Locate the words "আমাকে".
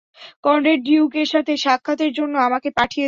2.47-2.69